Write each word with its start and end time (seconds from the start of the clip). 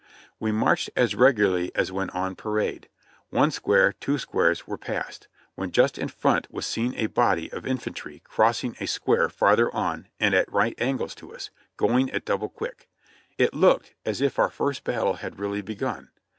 We 0.39 0.51
marched 0.51 0.89
as 0.95 1.13
regularly 1.13 1.71
as 1.75 1.91
when 1.91 2.09
on 2.09 2.35
parade. 2.35 2.89
One 3.29 3.51
square, 3.51 3.93
two 3.93 4.17
squares 4.17 4.65
were 4.65 4.79
passed, 4.79 5.27
when 5.53 5.69
just 5.71 5.99
in 5.99 6.07
front 6.07 6.51
was 6.51 6.65
seen 6.65 6.95
a 6.95 7.05
body 7.05 7.51
of 7.51 7.67
in 7.67 7.77
fantry 7.77 8.23
crossing 8.23 8.75
a 8.79 8.87
square 8.87 9.29
farther 9.29 9.71
on 9.75 10.07
and 10.19 10.33
at 10.33 10.51
right 10.51 10.73
angles 10.79 11.13
to 11.21 11.35
us, 11.35 11.51
go 11.77 11.95
ing 11.99 12.09
at 12.09 12.25
double 12.25 12.49
quick. 12.49 12.89
It 13.37 13.53
looked 13.53 13.93
as 14.03 14.21
if 14.21 14.39
our 14.39 14.49
first 14.49 14.83
battle 14.83 15.17
had 15.21 15.37
really 15.37 15.61
begun. 15.61 16.09